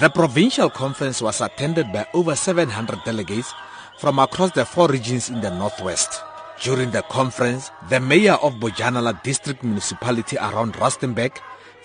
The 0.00 0.08
provincial 0.08 0.70
conference 0.70 1.20
was 1.20 1.42
attended 1.42 1.92
by 1.92 2.06
over 2.14 2.34
700 2.34 3.04
delegates 3.04 3.52
from 3.98 4.18
across 4.18 4.50
the 4.52 4.64
four 4.64 4.88
regions 4.88 5.28
in 5.28 5.42
the 5.42 5.50
northwest. 5.50 6.22
During 6.62 6.90
the 6.90 7.02
conference, 7.02 7.70
the 7.90 8.00
mayor 8.00 8.38
of 8.40 8.54
Bojanala 8.54 9.22
district 9.22 9.62
municipality 9.62 10.38
around 10.38 10.72
Rustenburg, 10.72 11.36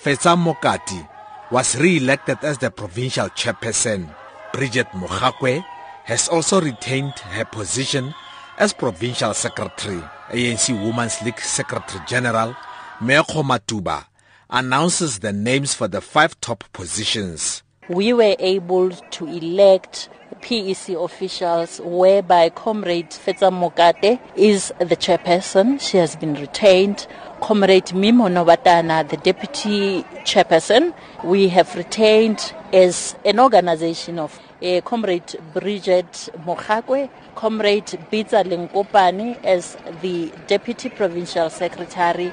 Fetsa 0.00 0.36
Mokati, 0.36 1.08
was 1.50 1.74
re-elected 1.76 2.38
as 2.42 2.58
the 2.58 2.70
provincial 2.70 3.28
chairperson. 3.30 4.14
Bridget 4.52 4.86
Mogakwe 4.92 5.64
has 6.04 6.28
also 6.28 6.60
retained 6.60 7.18
her 7.18 7.44
position 7.44 8.14
as 8.58 8.72
provincial 8.72 9.34
secretary. 9.34 10.00
ANC 10.30 10.70
Women's 10.70 11.20
League 11.22 11.40
Secretary 11.40 12.00
General, 12.06 12.54
Meokgo 13.00 13.42
Matuba, 13.42 14.06
announces 14.50 15.18
the 15.18 15.32
names 15.32 15.74
for 15.74 15.88
the 15.88 16.00
five 16.00 16.40
top 16.40 16.62
positions. 16.72 17.64
We 17.88 18.14
were 18.14 18.34
able 18.38 18.92
to 18.92 19.26
elect 19.26 20.08
PEC 20.40 21.04
officials 21.04 21.82
whereby 21.84 22.48
Comrade 22.48 23.10
Fetsa 23.10 23.50
Mokate 23.52 24.18
is 24.34 24.72
the 24.78 24.96
chairperson. 24.96 25.78
She 25.78 25.98
has 25.98 26.16
been 26.16 26.32
retained. 26.32 27.06
Comrade 27.42 27.88
Mimo 27.88 28.28
Nobatana, 28.32 29.06
the 29.06 29.18
deputy 29.18 30.02
chairperson. 30.24 30.94
We 31.24 31.48
have 31.48 31.76
retained 31.76 32.54
as 32.72 33.16
an 33.22 33.38
organization 33.38 34.18
of 34.18 34.40
uh, 34.62 34.80
Comrade 34.80 35.36
Bridget 35.52 36.30
Mogakwe, 36.46 37.10
Comrade 37.34 37.98
Biza 38.10 38.44
Lenkopane 38.44 39.44
as 39.44 39.76
the 40.00 40.32
deputy 40.46 40.88
provincial 40.88 41.50
secretary, 41.50 42.32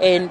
and 0.00 0.30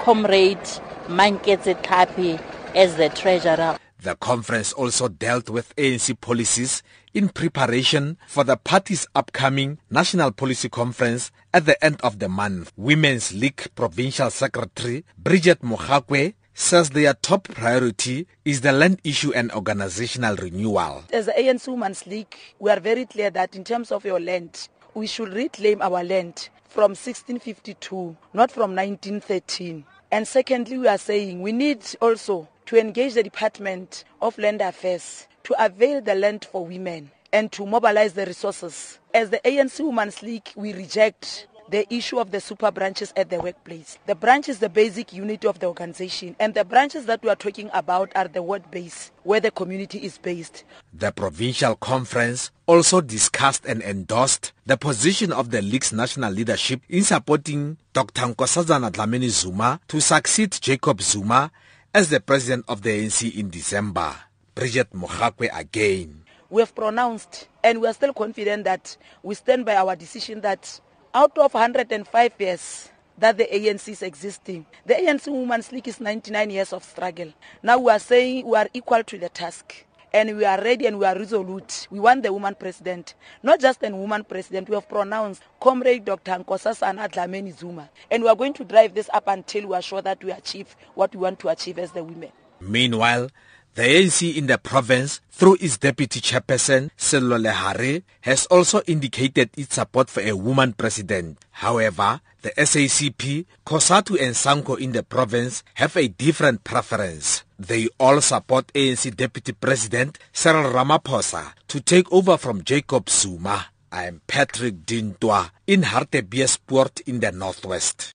Comrade 0.00 0.64
Manketse 1.08 1.82
Kapi 1.82 2.38
as 2.74 2.96
the 2.96 3.10
treasurer. 3.10 3.78
The 4.00 4.14
conference 4.14 4.72
also 4.72 5.08
dealt 5.08 5.50
with 5.50 5.74
ANC 5.74 6.20
policies 6.20 6.84
in 7.14 7.28
preparation 7.30 8.16
for 8.28 8.44
the 8.44 8.56
party's 8.56 9.08
upcoming 9.16 9.78
National 9.90 10.30
Policy 10.30 10.68
Conference 10.68 11.32
at 11.52 11.66
the 11.66 11.82
end 11.84 12.00
of 12.02 12.20
the 12.20 12.28
month. 12.28 12.72
Women's 12.76 13.34
League 13.34 13.66
Provincial 13.74 14.30
Secretary 14.30 15.04
Bridget 15.18 15.62
Mogakwe 15.62 16.34
says 16.54 16.90
their 16.90 17.14
top 17.14 17.48
priority 17.48 18.28
is 18.44 18.60
the 18.60 18.72
land 18.72 19.00
issue 19.02 19.32
and 19.32 19.50
organizational 19.52 20.36
renewal. 20.36 21.02
As 21.12 21.26
the 21.26 21.32
ANC 21.32 21.66
Women's 21.66 22.06
League, 22.06 22.36
we 22.60 22.70
are 22.70 22.80
very 22.80 23.04
clear 23.04 23.30
that 23.30 23.56
in 23.56 23.64
terms 23.64 23.90
of 23.90 24.04
your 24.04 24.20
land, 24.20 24.68
we 24.94 25.08
should 25.08 25.32
reclaim 25.32 25.82
our 25.82 26.04
land 26.04 26.50
from 26.68 26.90
1652, 26.90 28.16
not 28.32 28.50
from 28.52 28.76
1913. 28.76 29.84
And 30.10 30.26
secondly, 30.26 30.78
we 30.78 30.88
are 30.88 30.98
saying 30.98 31.42
we 31.42 31.52
need 31.52 31.84
also 32.00 32.48
to 32.66 32.80
engage 32.80 33.14
the 33.14 33.22
Department 33.22 34.04
of 34.22 34.38
Land 34.38 34.62
Affairs 34.62 35.28
to 35.44 35.54
avail 35.62 36.00
the 36.00 36.14
land 36.14 36.46
for 36.50 36.66
women 36.66 37.10
and 37.32 37.52
to 37.52 37.66
mobilize 37.66 38.14
the 38.14 38.24
resources. 38.24 38.98
As 39.12 39.30
the 39.30 39.40
ANC 39.44 39.80
Women's 39.84 40.22
League, 40.22 40.48
we 40.56 40.72
reject 40.72 41.46
the 41.70 41.92
issue 41.92 42.18
of 42.18 42.30
the 42.30 42.40
super 42.40 42.70
branches 42.70 43.12
at 43.16 43.30
the 43.30 43.40
workplace. 43.40 43.98
The 44.06 44.14
branch 44.14 44.48
is 44.48 44.58
the 44.58 44.68
basic 44.68 45.12
unit 45.12 45.44
of 45.44 45.58
the 45.58 45.66
organization, 45.66 46.34
and 46.38 46.54
the 46.54 46.64
branches 46.64 47.06
that 47.06 47.22
we 47.22 47.28
are 47.28 47.36
talking 47.36 47.70
about 47.72 48.10
are 48.14 48.28
the 48.28 48.42
ward 48.42 48.70
base, 48.70 49.10
where 49.22 49.40
the 49.40 49.50
community 49.50 49.98
is 49.98 50.18
based. 50.18 50.64
The 50.92 51.12
provincial 51.12 51.76
conference 51.76 52.50
also 52.66 53.00
discussed 53.00 53.64
and 53.66 53.82
endorsed 53.82 54.52
the 54.66 54.76
position 54.76 55.32
of 55.32 55.50
the 55.50 55.62
league's 55.62 55.92
national 55.92 56.32
leadership 56.32 56.80
in 56.88 57.04
supporting 57.04 57.76
Dr. 57.92 58.22
Nkosazana 58.22 58.90
Dlamini 58.90 59.28
Zuma 59.28 59.80
to 59.88 60.00
succeed 60.00 60.52
Jacob 60.60 61.00
Zuma 61.02 61.50
as 61.94 62.10
the 62.10 62.20
president 62.20 62.64
of 62.68 62.82
the 62.82 62.90
ANC 62.90 63.34
in 63.34 63.50
December. 63.50 64.14
Bridget 64.54 64.92
Mogakwe 64.92 65.48
again. 65.56 66.22
We 66.50 66.62
have 66.62 66.74
pronounced 66.74 67.48
and 67.62 67.80
we 67.80 67.86
are 67.86 67.92
still 67.92 68.12
confident 68.12 68.64
that 68.64 68.96
we 69.22 69.34
stand 69.34 69.64
by 69.66 69.76
our 69.76 69.94
decision 69.94 70.40
that 70.40 70.80
out 71.14 71.36
of 71.38 71.54
105 71.54 72.32
years 72.38 72.90
that 73.18 73.36
the 73.36 73.44
ANC 73.44 73.88
is 73.88 74.02
existing, 74.02 74.64
the 74.86 74.94
ANC 74.94 75.26
Women's 75.30 75.72
League 75.72 75.88
is 75.88 76.00
99 76.00 76.50
years 76.50 76.72
of 76.72 76.84
struggle. 76.84 77.32
Now 77.62 77.78
we 77.78 77.90
are 77.90 77.98
saying 77.98 78.46
we 78.46 78.56
are 78.56 78.68
equal 78.72 79.02
to 79.04 79.18
the 79.18 79.28
task 79.28 79.84
and 80.12 80.36
we 80.36 80.44
are 80.44 80.60
ready 80.62 80.86
and 80.86 80.98
we 80.98 81.04
are 81.04 81.16
resolute. 81.18 81.86
We 81.90 82.00
want 82.00 82.22
the 82.22 82.32
woman 82.32 82.54
president, 82.54 83.14
not 83.42 83.60
just 83.60 83.82
a 83.82 83.90
woman 83.90 84.24
president. 84.24 84.68
We 84.68 84.74
have 84.74 84.88
pronounced 84.88 85.42
Comrade 85.60 86.04
Dr. 86.04 86.32
Nkosazana 86.38 87.08
Dlamini 87.10 87.56
Zuma, 87.58 87.90
and 88.10 88.22
we 88.22 88.28
are 88.28 88.36
going 88.36 88.54
to 88.54 88.64
drive 88.64 88.94
this 88.94 89.10
up 89.12 89.28
until 89.28 89.66
we 89.68 89.74
are 89.76 89.82
sure 89.82 90.02
that 90.02 90.22
we 90.22 90.30
achieve 90.30 90.74
what 90.94 91.14
we 91.14 91.20
want 91.20 91.38
to 91.40 91.48
achieve 91.48 91.78
as 91.78 91.92
the 91.92 92.02
women. 92.02 92.30
Meanwhile, 92.60 93.30
the 93.78 93.84
ANC 93.84 94.34
in 94.34 94.48
the 94.48 94.58
province, 94.58 95.20
through 95.30 95.56
its 95.60 95.78
deputy 95.78 96.20
chairperson, 96.20 96.90
Sello 96.98 97.38
Lehare, 97.38 98.02
has 98.22 98.44
also 98.46 98.82
indicated 98.88 99.50
its 99.56 99.76
support 99.76 100.10
for 100.10 100.20
a 100.20 100.32
woman 100.32 100.72
president. 100.72 101.38
However, 101.52 102.20
the 102.42 102.50
SACP, 102.58 103.46
COSATU 103.64 104.20
and 104.20 104.34
SANCO 104.34 104.80
in 104.80 104.90
the 104.90 105.04
province 105.04 105.62
have 105.74 105.96
a 105.96 106.08
different 106.08 106.64
preference. 106.64 107.44
They 107.56 107.86
all 108.00 108.20
support 108.20 108.66
ANC 108.74 109.14
Deputy 109.14 109.52
President 109.52 110.18
Cyril 110.32 110.72
Ramaphosa 110.72 111.52
to 111.68 111.80
take 111.80 112.10
over 112.10 112.36
from 112.36 112.64
Jacob 112.64 113.08
Zuma. 113.08 113.66
I 113.92 114.06
am 114.06 114.22
Patrick 114.26 114.86
Dintwa 114.86 115.52
in 115.68 115.82
Hartbeespoort 115.84 117.02
in 117.06 117.20
the 117.20 117.30
Northwest. 117.30 118.12